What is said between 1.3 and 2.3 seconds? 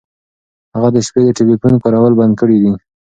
ټیلیفون کارول